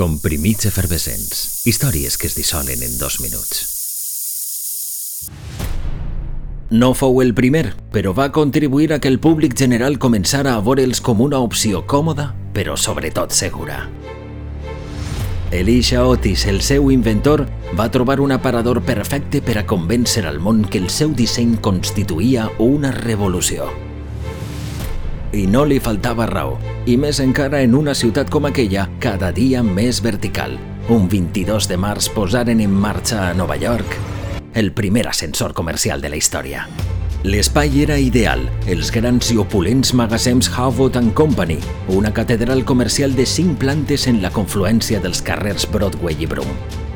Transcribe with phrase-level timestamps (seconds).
[0.00, 1.60] Comprimits efervescents.
[1.68, 3.58] Històries que es dissolen en dos minuts.
[6.72, 11.02] No fou el primer, però va contribuir a que el públic general començara a veure'ls
[11.04, 13.82] com una opció còmoda, però sobretot segura.
[15.50, 17.44] Elisha Otis, el seu inventor,
[17.76, 22.48] va trobar un aparador perfecte per a convèncer al món que el seu disseny constituïa
[22.56, 23.68] una revolució.
[25.32, 29.62] I no li faltava raó, i més encara en una ciutat com aquella, cada dia
[29.62, 30.58] més vertical.
[30.90, 34.00] Un 22 de març posaren en marxa a Nova York
[34.54, 36.66] el primer ascensor comercial de la història.
[37.22, 43.58] L'espai era ideal, els grans i opulents magasins Havot Company, una catedral comercial de 5
[43.60, 46.48] plantes en la confluència dels carrers Broadway i Broom.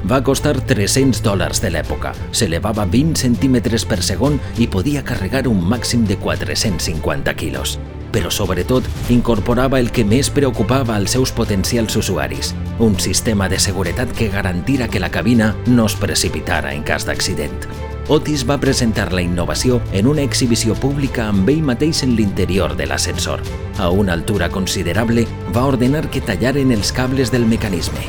[0.09, 5.61] Va costar 300 dòlars de l'època, s'elevava 20 centímetres per segon i podia carregar un
[5.61, 7.79] màxim de 450 quilos
[8.15, 14.13] però sobretot incorporava el que més preocupava als seus potencials usuaris, un sistema de seguretat
[14.15, 17.67] que garantira que la cabina no es precipitara en cas d'accident.
[18.07, 22.87] Otis va presentar la innovació en una exhibició pública amb ell mateix en l'interior de
[22.87, 23.43] l'ascensor.
[23.79, 28.07] A una altura considerable, va ordenar que tallaren els cables del mecanisme.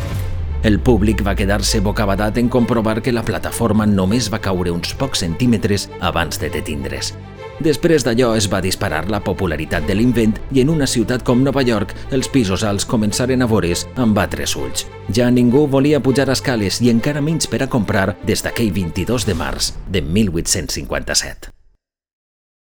[0.64, 5.26] El públic va quedar-se bocabadat en comprovar que la plataforma només va caure uns pocs
[5.26, 7.16] centímetres abans de detindre's.
[7.64, 11.64] Després d'allò es va disparar la popularitat de l'invent i en una ciutat com Nova
[11.64, 14.86] York els pisos alts començaren a veure's amb altres ulls.
[15.16, 19.40] Ja ningú volia pujar escales i encara menys per a comprar des d'aquell 22 de
[19.40, 21.55] març de 1857.